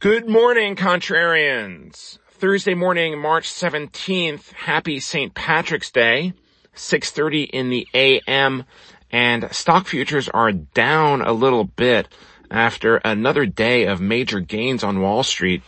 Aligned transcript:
Good 0.00 0.30
morning, 0.30 0.76
contrarians. 0.76 2.16
Thursday 2.30 2.72
morning, 2.72 3.20
March 3.20 3.50
17th. 3.50 4.50
Happy 4.52 4.98
St. 4.98 5.34
Patrick's 5.34 5.90
Day. 5.90 6.32
6.30 6.74 7.50
in 7.50 7.68
the 7.68 7.86
AM 7.92 8.64
and 9.12 9.52
stock 9.52 9.86
futures 9.86 10.30
are 10.30 10.52
down 10.52 11.20
a 11.20 11.34
little 11.34 11.64
bit 11.64 12.08
after 12.50 12.96
another 12.96 13.44
day 13.44 13.84
of 13.84 14.00
major 14.00 14.40
gains 14.40 14.82
on 14.82 15.02
Wall 15.02 15.22
Street. 15.22 15.62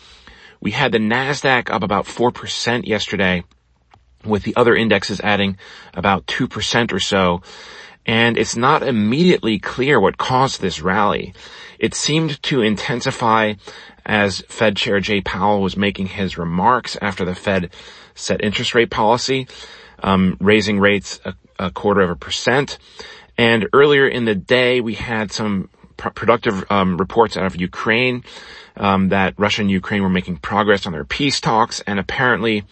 We 0.63 0.71
had 0.71 0.93
the 0.93 0.99
NASDAQ 0.99 1.69
up 1.69 1.83
about 1.83 2.07
4% 2.07 2.87
yesterday 2.87 3.45
with 4.25 4.45
the 4.45 4.57
other 4.57 4.75
indexes 4.75 5.21
adding 5.21 5.59
about 5.93 6.25
2% 6.25 6.91
or 6.95 7.01
so. 7.01 7.43
And 8.07 8.37
it's 8.39 8.57
not 8.57 8.83
immediately 8.83 9.59
clear 9.59 10.01
what 10.01 10.17
caused 10.17 10.61
this 10.63 10.81
rally. 10.81 11.35
It 11.79 11.95
seemed 11.95 12.43
to 12.45 12.63
intensify 12.63 13.55
as 14.05 14.41
Fed 14.49 14.77
Chair 14.77 15.01
Jay 15.01 15.21
Powell 15.21 15.61
was 15.61 15.77
making 15.77 16.07
his 16.07 16.39
remarks 16.39 16.97
after 17.01 17.25
the 17.25 17.35
Fed 17.35 17.71
set 18.15 18.43
interest 18.43 18.75
rate 18.75 18.91
policy, 18.91 19.47
um, 20.03 20.37
raising 20.41 20.79
rates 20.79 21.21
a, 21.25 21.35
a, 21.59 21.71
quarter 21.71 22.01
of 22.01 22.11
a 22.11 22.17
percent. 22.17 22.79
And 23.39 23.69
earlier 23.73 24.07
in 24.07 24.25
the 24.25 24.35
day, 24.35 24.81
we 24.81 24.95
had 24.95 25.33
some 25.33 25.71
pr- 25.97 26.11
productive 26.11 26.65
um, 26.71 26.97
reports 26.97 27.37
out 27.37 27.47
of 27.47 27.61
Ukraine 27.61 28.25
um, 28.77 29.11
that 29.11 29.35
Russia 29.39 29.63
and 29.63 29.71
Ukraine 29.71 30.03
were 30.03 30.09
making 30.09 30.39
progress 30.39 30.87
on 30.87 30.93
their 30.93 31.05
peace 31.05 31.41
talks, 31.41 31.81
and 31.87 31.99
apparently 31.99 32.65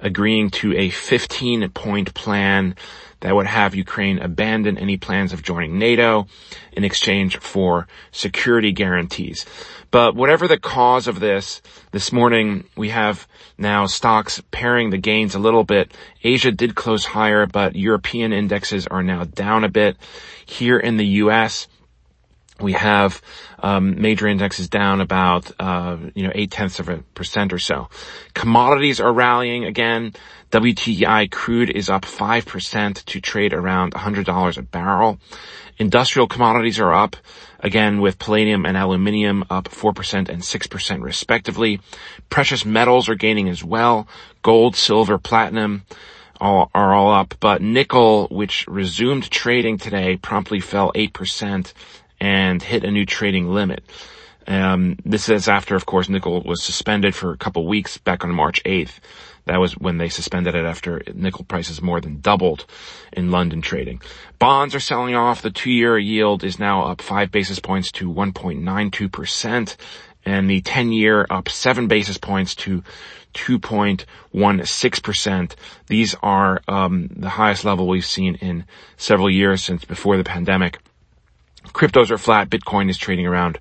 agreeing 0.00 0.50
to 0.50 0.76
a 0.76 0.90
15 0.90 1.70
point 1.70 2.12
plan 2.14 2.74
that 3.22 3.34
would 3.34 3.46
have 3.46 3.74
Ukraine 3.74 4.18
abandon 4.18 4.76
any 4.76 4.96
plans 4.96 5.32
of 5.32 5.42
joining 5.42 5.78
NATO 5.78 6.26
in 6.72 6.84
exchange 6.84 7.38
for 7.38 7.88
security 8.10 8.72
guarantees. 8.72 9.46
But 9.90 10.14
whatever 10.14 10.48
the 10.48 10.58
cause 10.58 11.06
of 11.06 11.20
this, 11.20 11.62
this 11.92 12.12
morning 12.12 12.64
we 12.76 12.90
have 12.90 13.26
now 13.58 13.86
stocks 13.86 14.42
paring 14.50 14.90
the 14.90 14.98
gains 14.98 15.34
a 15.34 15.38
little 15.38 15.64
bit. 15.64 15.92
Asia 16.22 16.50
did 16.50 16.74
close 16.74 17.04
higher, 17.04 17.46
but 17.46 17.76
European 17.76 18.32
indexes 18.32 18.86
are 18.86 19.02
now 19.02 19.24
down 19.24 19.64
a 19.64 19.68
bit. 19.68 19.96
Here 20.44 20.78
in 20.78 20.96
the 20.96 21.06
US, 21.06 21.68
we 22.62 22.72
have 22.72 23.20
um, 23.58 24.00
major 24.00 24.26
indexes 24.26 24.68
down 24.68 25.00
about 25.00 25.50
uh, 25.58 25.96
you 26.14 26.24
know 26.24 26.32
eight 26.34 26.50
tenths 26.50 26.80
of 26.80 26.88
a 26.88 26.98
percent 27.14 27.52
or 27.52 27.58
so. 27.58 27.88
Commodities 28.34 29.00
are 29.00 29.12
rallying 29.12 29.64
again. 29.64 30.12
WTI 30.50 31.30
crude 31.30 31.70
is 31.70 31.88
up 31.88 32.04
five 32.04 32.46
percent 32.46 32.96
to 33.06 33.20
trade 33.20 33.52
around 33.52 33.94
hundred 33.94 34.26
dollars 34.26 34.58
a 34.58 34.62
barrel. 34.62 35.18
Industrial 35.78 36.28
commodities 36.28 36.78
are 36.78 36.92
up 36.92 37.16
again 37.60 38.00
with 38.00 38.18
palladium 38.18 38.66
and 38.66 38.76
aluminium 38.76 39.44
up 39.50 39.68
four 39.68 39.92
percent 39.92 40.28
and 40.28 40.44
six 40.44 40.66
percent 40.66 41.02
respectively. 41.02 41.80
Precious 42.30 42.64
metals 42.64 43.08
are 43.08 43.14
gaining 43.14 43.48
as 43.48 43.64
well. 43.64 44.06
Gold, 44.42 44.76
silver, 44.76 45.18
platinum. 45.18 45.84
All, 46.40 46.72
are 46.74 46.92
all 46.92 47.12
up, 47.12 47.36
but 47.38 47.62
nickel, 47.62 48.26
which 48.26 48.66
resumed 48.66 49.30
trading 49.30 49.78
today, 49.78 50.16
promptly 50.16 50.58
fell 50.58 50.90
8% 50.92 51.72
and 52.22 52.62
hit 52.62 52.84
a 52.84 52.90
new 52.90 53.04
trading 53.04 53.48
limit. 53.48 53.82
Um, 54.46 54.96
this 55.04 55.28
is 55.28 55.48
after, 55.48 55.74
of 55.74 55.86
course, 55.86 56.08
nickel 56.08 56.40
was 56.42 56.62
suspended 56.62 57.16
for 57.16 57.32
a 57.32 57.36
couple 57.36 57.66
weeks 57.66 57.98
back 57.98 58.22
on 58.22 58.30
March 58.30 58.62
8th. 58.62 59.00
That 59.46 59.58
was 59.58 59.76
when 59.76 59.98
they 59.98 60.08
suspended 60.08 60.54
it 60.54 60.64
after 60.64 61.02
nickel 61.14 61.44
prices 61.44 61.82
more 61.82 62.00
than 62.00 62.20
doubled 62.20 62.64
in 63.12 63.32
London 63.32 63.60
trading. 63.60 64.00
Bonds 64.38 64.76
are 64.76 64.80
selling 64.80 65.16
off. 65.16 65.42
The 65.42 65.50
two-year 65.50 65.98
yield 65.98 66.44
is 66.44 66.60
now 66.60 66.84
up 66.84 67.02
five 67.02 67.32
basis 67.32 67.58
points 67.58 67.90
to 67.92 68.08
1.92%, 68.08 69.76
and 70.24 70.48
the 70.48 70.62
10-year 70.62 71.26
up 71.28 71.48
seven 71.48 71.88
basis 71.88 72.18
points 72.18 72.54
to 72.54 72.84
2.16%. 73.34 75.54
These 75.88 76.14
are 76.22 76.62
um, 76.68 77.08
the 77.16 77.30
highest 77.30 77.64
level 77.64 77.88
we've 77.88 78.06
seen 78.06 78.36
in 78.36 78.64
several 78.96 79.28
years 79.28 79.64
since 79.64 79.84
before 79.84 80.16
the 80.16 80.22
pandemic. 80.22 80.78
Cryptos 81.72 82.10
are 82.10 82.18
flat. 82.18 82.50
Bitcoin 82.50 82.90
is 82.90 82.98
trading 82.98 83.26
around 83.26 83.58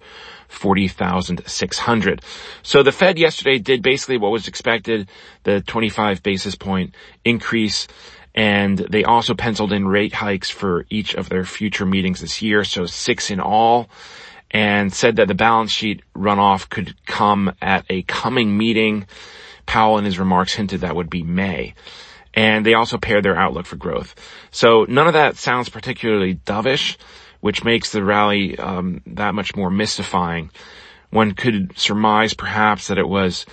40,600. 0.49 2.21
So 2.61 2.83
the 2.83 2.91
Fed 2.91 3.17
yesterday 3.17 3.57
did 3.57 3.81
basically 3.81 4.17
what 4.17 4.31
was 4.31 4.47
expected, 4.47 5.09
the 5.43 5.61
25 5.61 6.21
basis 6.21 6.55
point 6.55 6.93
increase. 7.23 7.87
And 8.35 8.77
they 8.77 9.03
also 9.03 9.33
penciled 9.33 9.73
in 9.73 9.87
rate 9.87 10.13
hikes 10.13 10.49
for 10.49 10.85
each 10.89 11.15
of 11.15 11.29
their 11.29 11.43
future 11.43 11.85
meetings 11.85 12.21
this 12.21 12.41
year. 12.41 12.63
So 12.63 12.85
six 12.85 13.31
in 13.31 13.39
all 13.39 13.89
and 14.51 14.93
said 14.93 15.15
that 15.15 15.27
the 15.27 15.33
balance 15.33 15.71
sheet 15.71 16.01
runoff 16.15 16.69
could 16.69 16.95
come 17.05 17.53
at 17.61 17.85
a 17.89 18.03
coming 18.03 18.57
meeting. 18.57 19.07
Powell 19.65 19.97
in 19.97 20.05
his 20.05 20.19
remarks 20.19 20.53
hinted 20.53 20.81
that 20.81 20.95
would 20.95 21.09
be 21.09 21.23
May. 21.23 21.73
And 22.33 22.65
they 22.65 22.73
also 22.73 22.97
pared 22.97 23.23
their 23.23 23.37
outlook 23.37 23.65
for 23.65 23.75
growth. 23.75 24.15
So 24.51 24.85
none 24.87 25.07
of 25.07 25.13
that 25.13 25.37
sounds 25.37 25.69
particularly 25.69 26.35
dovish 26.35 26.97
which 27.41 27.63
makes 27.63 27.91
the 27.91 28.03
rally 28.03 28.57
um, 28.57 29.01
that 29.05 29.35
much 29.35 29.55
more 29.55 29.69
mystifying. 29.69 30.49
One 31.09 31.33
could 31.33 31.77
surmise 31.77 32.33
perhaps 32.33 32.87
that 32.87 32.97
it 32.97 33.07
was 33.07 33.45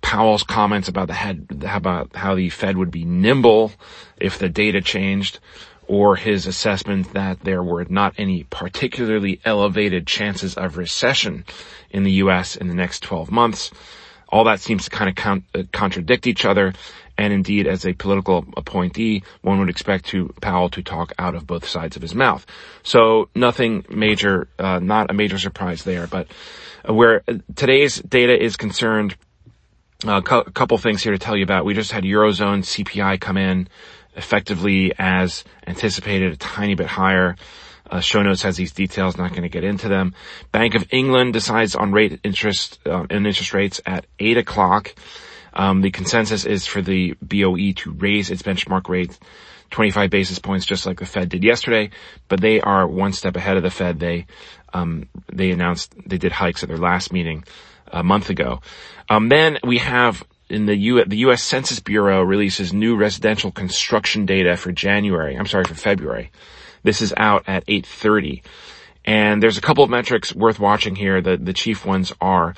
Powell's 0.00 0.42
comments 0.42 0.88
about 0.88 1.06
the 1.06 1.14
head, 1.14 1.64
about 1.66 2.14
how 2.14 2.34
the 2.34 2.50
Fed 2.50 2.76
would 2.76 2.90
be 2.90 3.04
nimble 3.04 3.72
if 4.18 4.38
the 4.38 4.48
data 4.48 4.80
changed, 4.80 5.38
or 5.86 6.16
his 6.16 6.46
assessment 6.46 7.12
that 7.12 7.40
there 7.40 7.62
were 7.62 7.86
not 7.88 8.14
any 8.18 8.44
particularly 8.44 9.40
elevated 9.44 10.06
chances 10.06 10.54
of 10.56 10.76
recession 10.76 11.44
in 11.90 12.04
the 12.04 12.12
U.S. 12.12 12.56
in 12.56 12.68
the 12.68 12.74
next 12.74 13.02
12 13.02 13.30
months. 13.30 13.70
All 14.34 14.42
that 14.44 14.58
seems 14.58 14.82
to 14.86 14.90
kind 14.90 15.08
of 15.08 15.14
con- 15.14 15.44
uh, 15.54 15.62
contradict 15.72 16.26
each 16.26 16.44
other, 16.44 16.72
and 17.16 17.32
indeed, 17.32 17.68
as 17.68 17.86
a 17.86 17.92
political 17.92 18.44
appointee, 18.56 19.22
one 19.42 19.60
would 19.60 19.70
expect 19.70 20.06
to 20.06 20.34
Powell 20.40 20.68
to 20.70 20.82
talk 20.82 21.12
out 21.20 21.36
of 21.36 21.46
both 21.46 21.68
sides 21.68 21.94
of 21.94 22.02
his 22.02 22.16
mouth. 22.16 22.44
So 22.82 23.28
nothing 23.36 23.84
major, 23.88 24.48
uh, 24.58 24.80
not 24.80 25.08
a 25.08 25.14
major 25.14 25.38
surprise 25.38 25.84
there. 25.84 26.08
But 26.08 26.26
where 26.84 27.22
today's 27.54 28.00
data 28.00 28.36
is 28.36 28.56
concerned, 28.56 29.14
uh, 30.04 30.20
a 30.20 30.50
couple 30.50 30.78
things 30.78 31.00
here 31.00 31.12
to 31.12 31.18
tell 31.18 31.36
you 31.36 31.44
about. 31.44 31.64
We 31.64 31.74
just 31.74 31.92
had 31.92 32.02
Eurozone 32.02 32.64
CPI 32.64 33.20
come 33.20 33.36
in 33.36 33.68
effectively 34.16 34.92
as 34.98 35.44
anticipated, 35.64 36.32
a 36.32 36.36
tiny 36.36 36.74
bit 36.74 36.88
higher. 36.88 37.36
Uh, 37.94 38.00
show 38.00 38.20
notes 38.24 38.42
has 38.42 38.56
these 38.56 38.72
details, 38.72 39.16
not 39.16 39.30
going 39.30 39.42
to 39.42 39.48
get 39.48 39.62
into 39.62 39.88
them. 39.88 40.14
Bank 40.50 40.74
of 40.74 40.84
England 40.90 41.32
decides 41.32 41.76
on 41.76 41.92
rate 41.92 42.18
interest, 42.24 42.80
uh, 42.86 43.06
and 43.08 43.24
interest 43.24 43.54
rates 43.54 43.80
at 43.86 44.04
8 44.18 44.36
o'clock. 44.36 44.92
Um, 45.52 45.80
the 45.80 45.92
consensus 45.92 46.44
is 46.44 46.66
for 46.66 46.82
the 46.82 47.14
BOE 47.22 47.70
to 47.76 47.92
raise 47.92 48.32
its 48.32 48.42
benchmark 48.42 48.88
rate 48.88 49.16
25 49.70 50.10
basis 50.10 50.40
points, 50.40 50.66
just 50.66 50.86
like 50.86 50.98
the 50.98 51.06
Fed 51.06 51.28
did 51.28 51.44
yesterday, 51.44 51.90
but 52.26 52.40
they 52.40 52.60
are 52.60 52.84
one 52.84 53.12
step 53.12 53.36
ahead 53.36 53.56
of 53.56 53.62
the 53.62 53.70
Fed. 53.70 54.00
They, 54.00 54.26
um, 54.72 55.08
they 55.32 55.52
announced 55.52 55.94
they 56.04 56.18
did 56.18 56.32
hikes 56.32 56.64
at 56.64 56.70
their 56.70 56.78
last 56.78 57.12
meeting 57.12 57.44
a 57.86 58.02
month 58.02 58.28
ago. 58.28 58.60
Um, 59.08 59.28
then 59.28 59.58
we 59.62 59.78
have 59.78 60.24
in 60.48 60.66
the 60.66 60.74
U, 60.76 61.04
the 61.04 61.18
U.S. 61.18 61.44
Census 61.44 61.78
Bureau 61.78 62.22
releases 62.22 62.72
new 62.72 62.96
residential 62.96 63.52
construction 63.52 64.26
data 64.26 64.56
for 64.56 64.72
January. 64.72 65.36
I'm 65.36 65.46
sorry, 65.46 65.64
for 65.64 65.74
February. 65.74 66.32
This 66.84 67.02
is 67.02 67.12
out 67.16 67.44
at 67.48 67.66
8:30, 67.66 68.42
and 69.04 69.42
there's 69.42 69.58
a 69.58 69.62
couple 69.62 69.82
of 69.82 69.90
metrics 69.90 70.32
worth 70.32 70.60
watching 70.60 70.94
here. 70.94 71.20
The 71.20 71.36
the 71.36 71.52
chief 71.52 71.84
ones 71.84 72.12
are 72.20 72.54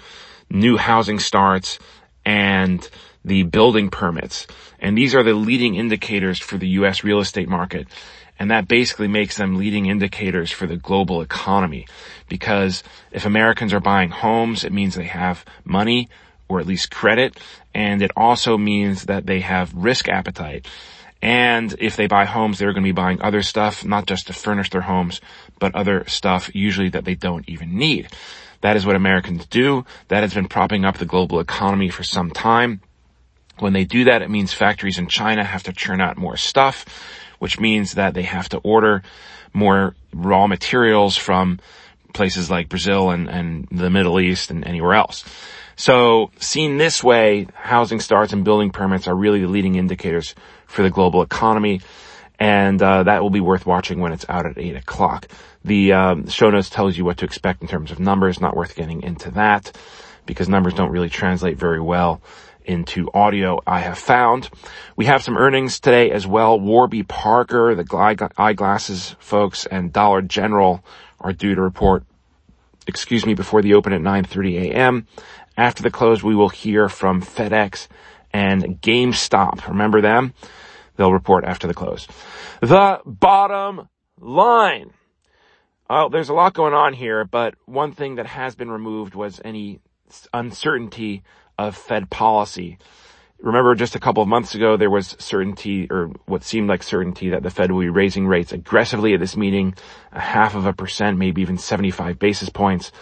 new 0.51 0.77
housing 0.77 1.19
starts, 1.19 1.79
and 2.25 2.87
the 3.25 3.43
building 3.43 3.91
permits. 3.91 4.47
And 4.79 4.97
these 4.97 5.15
are 5.15 5.23
the 5.23 5.35
leading 5.35 5.75
indicators 5.75 6.39
for 6.39 6.59
the 6.59 6.69
U.S. 6.81 7.03
real 7.03 7.21
estate 7.21 7.49
market. 7.49 7.89
And 8.39 8.51
that 8.51 8.69
basically 8.69 9.09
makes 9.09 9.37
them 9.37 9.57
leading 9.57 9.87
indicators 9.87 10.51
for 10.51 10.67
the 10.67 10.77
global 10.77 11.23
economy. 11.23 11.87
Because 12.29 12.83
if 13.11 13.25
Americans 13.25 13.73
are 13.73 13.81
buying 13.81 14.11
homes, 14.11 14.63
it 14.63 14.73
means 14.73 14.95
they 14.95 15.05
have 15.05 15.45
money 15.65 16.09
or 16.49 16.61
at 16.61 16.67
least 16.67 16.91
credit. 16.91 17.39
And 17.75 18.03
it 18.03 18.13
also 18.17 18.57
means 18.57 19.05
that 19.05 19.27
they 19.27 19.41
have 19.41 19.75
risk 19.75 20.09
appetite. 20.09 20.67
And 21.23 21.75
if 21.79 21.97
they 21.97 22.07
buy 22.07 22.25
homes, 22.25 22.59
they're 22.59 22.73
going 22.73 22.83
to 22.83 22.89
be 22.89 22.93
buying 22.93 23.23
other 23.23 23.43
stuff, 23.43 23.85
not 23.85 24.07
just 24.07 24.27
to 24.27 24.33
furnish 24.33 24.71
their 24.71 24.83
homes, 24.83 25.21
but 25.59 25.75
other 25.75 26.05
stuff 26.07 26.55
usually 26.55 26.91
that 26.91 27.05
they 27.05 27.15
don't 27.15 27.49
even 27.49 27.77
need. 27.77 28.09
That 28.61 28.77
is 28.77 28.87
what 28.87 28.97
Americans 28.97 29.47
do. 29.47 29.85
That 30.09 30.23
has 30.23 30.35
been 30.35 30.49
propping 30.49 30.85
up 30.85 30.99
the 30.99 31.07
global 31.07 31.41
economy 31.41 31.89
for 31.89 32.03
some 32.03 32.31
time. 32.31 32.81
When 33.59 33.73
they 33.73 33.85
do 33.85 34.05
that, 34.05 34.23
it 34.23 34.31
means 34.31 34.53
factories 34.53 34.99
in 34.99 35.09
China 35.09 35.45
have 35.45 35.63
to 35.65 35.73
churn 35.73 36.01
out 36.01 36.19
more 36.19 36.37
stuff, 36.37 36.85
which 37.39 37.59
means 37.59 37.93
that 37.93 38.15
they 38.15 38.23
have 38.23 38.49
to 38.51 38.59
order 38.59 39.03
more 39.53 39.95
raw 40.13 40.47
materials 40.47 41.17
from 41.17 41.59
places 42.13 42.51
like 42.51 42.69
Brazil 42.69 43.11
and, 43.11 43.29
and 43.29 43.69
the 43.71 43.91
Middle 43.91 44.21
East 44.21 44.51
and 44.51 44.67
anywhere 44.67 44.95
else. 44.95 45.25
So 45.77 46.31
seen 46.39 46.79
this 46.79 47.05
way, 47.05 47.47
housing 47.55 48.01
starts 48.01 48.33
and 48.33 48.45
building 48.45 48.71
permits 48.71 49.07
are 49.07 49.15
really 49.15 49.43
the 49.43 49.49
leading 49.49 49.75
indicators 49.75 50.35
for 50.67 50.83
the 50.83 50.91
global 50.91 51.23
economy. 51.23 51.81
And, 52.39 52.83
uh, 52.83 53.05
that 53.05 53.23
will 53.23 53.31
be 53.31 53.41
worth 53.41 53.65
watching 53.67 54.01
when 54.01 54.13
it's 54.13 54.27
out 54.29 54.47
at 54.47 54.59
eight 54.59 54.77
o'clock. 54.77 55.27
The 55.65 55.93
um, 55.93 56.29
show 56.29 56.51
notes 56.51 56.69
tells 56.71 56.97
you 56.97 57.05
what 57.05 57.17
to 57.19 57.25
expect 57.25 57.63
in 57.63 57.69
terms 57.69 57.91
of 57.91 57.99
numbers. 57.99 58.41
Not 58.41 58.55
worth 58.57 58.75
getting 58.77 59.03
into 59.03 59.31
that. 59.33 59.73
because 60.27 60.49
numbers 60.49 60.75
don't 60.75 60.91
really 60.91 61.09
translate 61.09 61.57
very 61.57 61.81
well 61.81 62.21
into 62.65 63.09
audio 63.15 63.61
I 63.67 63.79
have 63.81 63.99
found. 63.99 64.51
We 64.97 65.07
have 65.07 65.23
some 65.23 65.37
earnings 65.37 65.81
today 65.81 66.11
as 66.11 66.27
well. 66.27 66.59
Warby 66.59 67.05
Parker, 67.05 67.75
the 67.75 68.31
eyeglasses 68.37 69.15
folks, 69.19 69.67
and 69.67 69.93
Dollar 69.93 70.21
General 70.23 70.85
are 71.21 71.33
due 71.33 71.55
to 71.55 71.63
report, 71.63 72.05
excuse 72.87 73.25
me, 73.25 73.35
before 73.35 73.63
the 73.63 73.75
open 73.75 73.93
at 73.93 74.01
9.30 74.01 74.73
a.m. 74.73 75.07
After 75.57 75.83
the 75.83 75.91
close, 75.91 76.23
we 76.23 76.35
will 76.35 76.51
hear 76.51 76.89
from 76.89 77.23
FedEx 77.23 77.87
and 78.37 78.83
GameStop. 78.83 79.67
Remember 79.67 80.03
them? 80.03 80.35
They'll 80.97 81.13
report 81.13 81.45
after 81.45 81.67
the 81.67 81.75
close. 81.75 82.07
The 82.61 83.01
bottom 83.07 83.89
line. 84.21 84.91
Oh, 85.89 86.11
there's 86.11 86.29
a 86.29 86.35
lot 86.35 86.53
going 86.53 86.75
on 86.75 86.93
here, 86.93 87.25
but 87.25 87.55
one 87.65 87.93
thing 87.93 88.17
that 88.17 88.27
has 88.27 88.55
been 88.55 88.71
removed 88.71 89.15
was 89.15 89.41
any 89.43 89.81
uncertainty 90.35 91.23
of 91.57 91.77
Fed 91.77 92.11
policy. 92.11 92.77
Remember 93.41 93.75
just 93.75 93.97
a 93.97 94.01
couple 94.01 94.23
of 94.23 94.29
months 94.29 94.55
ago, 94.55 94.77
there 94.77 94.91
was 94.91 95.17
certainty 95.19 95.87
or 95.91 96.11
what 96.27 96.43
seemed 96.43 96.69
like 96.69 96.83
certainty 96.83 97.31
that 97.31 97.43
the 97.43 97.51
Fed 97.51 97.71
will 97.71 97.81
be 97.81 97.89
raising 97.89 98.27
rates 98.27 98.53
aggressively 98.53 99.15
at 99.15 99.21
this 99.21 99.37
meeting, 99.37 99.75
a 100.13 100.21
half 100.21 100.55
of 100.55 100.67
a 100.67 100.73
percent, 100.75 101.17
maybe 101.17 101.41
even 101.41 101.57
75 101.57 102.19
basis 102.19 102.51
points. 102.51 102.93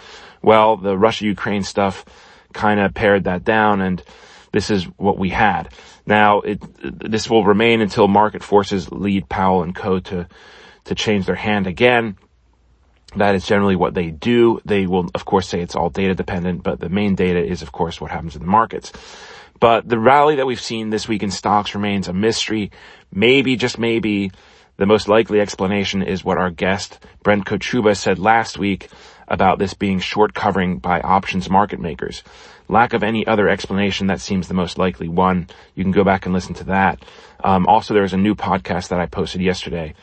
Well, 0.41 0.77
the 0.77 0.97
Russia-Ukraine 0.97 1.63
stuff 1.63 2.05
kind 2.53 2.79
of 2.79 2.93
pared 2.93 3.25
that 3.25 3.43
down 3.43 3.81
and 3.81 4.01
this 4.55 4.71
is 4.71 4.85
what 4.95 5.17
we 5.17 5.31
had. 5.31 5.67
Now, 6.05 6.39
it, 6.39 6.61
this 6.81 7.29
will 7.29 7.43
remain 7.43 7.81
until 7.81 8.07
market 8.07 8.41
forces 8.41 8.89
lead 8.89 9.27
Powell 9.27 9.63
and 9.63 9.75
Co. 9.75 9.99
to, 9.99 10.29
to 10.85 10.95
change 10.95 11.25
their 11.25 11.35
hand 11.35 11.67
again. 11.67 12.15
That 13.17 13.35
is 13.35 13.45
generally 13.45 13.75
what 13.75 13.95
they 13.95 14.11
do. 14.11 14.61
They 14.63 14.87
will, 14.87 15.09
of 15.13 15.25
course, 15.25 15.49
say 15.49 15.59
it's 15.59 15.75
all 15.75 15.89
data 15.89 16.15
dependent, 16.15 16.63
but 16.63 16.79
the 16.79 16.87
main 16.87 17.15
data 17.15 17.45
is, 17.45 17.63
of 17.63 17.73
course, 17.73 17.99
what 17.99 18.11
happens 18.11 18.37
in 18.37 18.41
the 18.43 18.47
markets. 18.47 18.93
But 19.59 19.89
the 19.89 19.99
rally 19.99 20.37
that 20.37 20.47
we've 20.47 20.61
seen 20.61 20.89
this 20.89 21.05
week 21.05 21.21
in 21.21 21.31
stocks 21.31 21.75
remains 21.75 22.07
a 22.07 22.13
mystery. 22.13 22.71
Maybe, 23.11 23.57
just 23.57 23.77
maybe, 23.77 24.31
the 24.77 24.85
most 24.85 25.09
likely 25.09 25.41
explanation 25.41 26.01
is 26.01 26.23
what 26.23 26.37
our 26.37 26.49
guest, 26.49 27.05
Brent 27.23 27.45
Kochuba, 27.45 27.97
said 27.97 28.19
last 28.19 28.57
week 28.57 28.87
about 29.27 29.59
this 29.59 29.73
being 29.73 29.99
short 29.99 30.33
covering 30.33 30.77
by 30.77 31.01
options 31.01 31.49
market 31.49 31.79
makers. 31.79 32.23
Lack 32.67 32.93
of 32.93 33.03
any 33.03 33.25
other 33.27 33.47
explanation, 33.47 34.07
that 34.07 34.21
seems 34.21 34.47
the 34.47 34.53
most 34.53 34.77
likely 34.77 35.07
one. 35.07 35.47
You 35.75 35.83
can 35.83 35.91
go 35.91 36.03
back 36.03 36.25
and 36.25 36.33
listen 36.33 36.55
to 36.55 36.63
that. 36.65 37.03
Um, 37.43 37.67
also, 37.67 37.93
there's 37.93 38.13
a 38.13 38.17
new 38.17 38.35
podcast 38.35 38.89
that 38.89 38.99
I 38.99 39.05
posted 39.05 39.41
yesterday, 39.41 39.93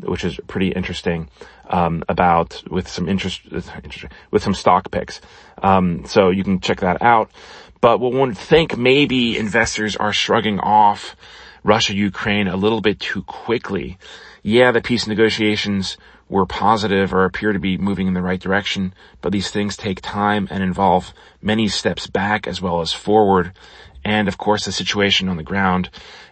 which 0.00 0.24
is 0.24 0.38
pretty 0.46 0.68
interesting, 0.68 1.28
um, 1.68 2.04
about 2.08 2.62
with 2.70 2.88
some 2.88 3.08
interest, 3.08 3.40
with 4.30 4.42
some 4.42 4.54
stock 4.54 4.90
picks. 4.90 5.20
Um, 5.62 6.04
so 6.06 6.30
you 6.30 6.44
can 6.44 6.60
check 6.60 6.80
that 6.80 7.02
out. 7.02 7.30
But 7.80 7.98
what 7.98 8.12
one 8.12 8.34
think 8.34 8.78
maybe 8.78 9.36
investors 9.36 9.96
are 9.96 10.12
shrugging 10.12 10.60
off 10.60 11.16
Russia, 11.64 11.94
Ukraine 11.94 12.48
a 12.48 12.56
little 12.56 12.80
bit 12.80 12.98
too 12.98 13.22
quickly. 13.22 13.98
Yeah, 14.42 14.72
the 14.72 14.80
peace 14.80 15.06
negotiations 15.06 15.96
were 16.28 16.46
positive 16.46 17.12
or 17.12 17.24
appear 17.24 17.52
to 17.52 17.58
be 17.58 17.76
moving 17.78 18.08
in 18.08 18.14
the 18.14 18.22
right 18.22 18.40
direction, 18.40 18.94
but 19.20 19.32
these 19.32 19.50
things 19.50 19.76
take 19.76 20.00
time 20.00 20.48
and 20.50 20.62
involve 20.62 21.12
many 21.40 21.68
steps 21.68 22.06
back 22.06 22.46
as 22.48 22.60
well 22.60 22.80
as 22.80 22.92
forward. 22.92 23.52
And 24.04 24.28
of 24.28 24.38
course, 24.38 24.64
the 24.64 24.72
situation 24.72 25.28
on 25.28 25.36
the 25.36 25.42
ground 25.42 25.90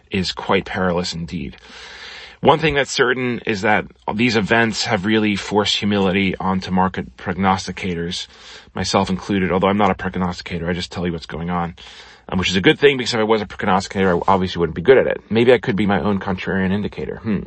is 0.09 0.31
quite 0.31 0.65
perilous 0.65 1.13
indeed. 1.13 1.55
One 2.41 2.57
thing 2.57 2.73
that's 2.73 2.91
certain 2.91 3.39
is 3.45 3.61
that 3.61 3.85
these 4.15 4.35
events 4.35 4.85
have 4.85 5.05
really 5.05 5.35
forced 5.35 5.77
humility 5.77 6.35
onto 6.35 6.71
market 6.71 7.15
prognosticators, 7.15 8.27
myself 8.73 9.11
included, 9.11 9.51
although 9.51 9.67
I'm 9.67 9.77
not 9.77 9.91
a 9.91 9.95
prognosticator, 9.95 10.67
I 10.67 10.73
just 10.73 10.91
tell 10.91 11.05
you 11.05 11.13
what's 11.13 11.27
going 11.27 11.51
on. 11.51 11.75
Um, 12.31 12.39
which 12.39 12.49
is 12.49 12.55
a 12.55 12.61
good 12.61 12.79
thing 12.79 12.95
because 12.97 13.13
if 13.13 13.19
I 13.19 13.23
was 13.23 13.41
a 13.41 13.45
prognosticator, 13.45 14.15
I 14.15 14.21
obviously 14.25 14.61
wouldn't 14.61 14.75
be 14.75 14.81
good 14.81 14.97
at 14.97 15.05
it. 15.05 15.21
Maybe 15.29 15.51
I 15.51 15.57
could 15.57 15.75
be 15.75 15.85
my 15.85 15.99
own 15.99 16.17
contrarian 16.17 16.71
indicator. 16.71 17.17
Hmm. 17.17 17.41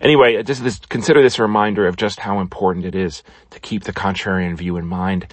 Anyway, 0.00 0.42
just 0.42 0.64
this, 0.64 0.78
consider 0.78 1.20
this 1.20 1.38
a 1.38 1.42
reminder 1.42 1.86
of 1.86 1.96
just 1.96 2.18
how 2.18 2.40
important 2.40 2.86
it 2.86 2.94
is 2.94 3.22
to 3.50 3.60
keep 3.60 3.84
the 3.84 3.92
contrarian 3.92 4.56
view 4.56 4.78
in 4.78 4.86
mind, 4.86 5.26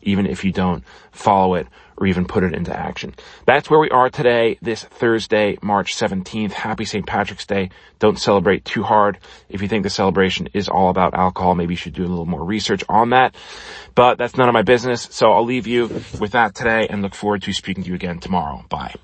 even 0.00 0.26
if 0.26 0.42
you 0.42 0.52
don't 0.52 0.84
follow 1.12 1.54
it 1.54 1.66
or 1.96 2.06
even 2.06 2.26
put 2.26 2.44
it 2.44 2.54
into 2.54 2.76
action. 2.76 3.14
That's 3.46 3.70
where 3.70 3.80
we 3.80 3.90
are 3.90 4.10
today, 4.10 4.58
this 4.62 4.84
Thursday, 4.84 5.58
March 5.62 5.96
17th. 5.96 6.52
Happy 6.52 6.84
St. 6.84 7.06
Patrick's 7.06 7.46
Day. 7.46 7.70
Don't 7.98 8.18
celebrate 8.18 8.64
too 8.64 8.82
hard. 8.82 9.18
If 9.48 9.62
you 9.62 9.68
think 9.68 9.82
the 9.82 9.90
celebration 9.90 10.48
is 10.52 10.68
all 10.68 10.90
about 10.90 11.14
alcohol, 11.14 11.54
maybe 11.54 11.74
you 11.74 11.78
should 11.78 11.94
do 11.94 12.04
a 12.04 12.08
little 12.08 12.26
more 12.26 12.44
research 12.44 12.84
on 12.88 13.10
that. 13.10 13.34
But 13.94 14.18
that's 14.18 14.36
none 14.36 14.48
of 14.48 14.52
my 14.52 14.62
business. 14.62 15.08
So 15.10 15.32
I'll 15.32 15.44
leave 15.44 15.66
you 15.66 15.86
with 16.20 16.32
that 16.32 16.54
today 16.54 16.86
and 16.88 17.02
look 17.02 17.14
forward 17.14 17.42
to 17.42 17.52
speaking 17.52 17.84
to 17.84 17.88
you 17.88 17.94
again 17.94 18.20
tomorrow. 18.20 18.64
Bye. 18.68 18.94